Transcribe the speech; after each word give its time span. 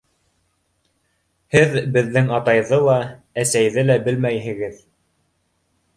—Һеҙ 1.57 1.75
беҙҙең 1.97 2.33
атайҙы 2.39 2.81
ла, 2.89 2.97
әсәйҙе 3.45 3.87
лә 3.91 3.99
белмәйһегеҙ. 4.09 4.85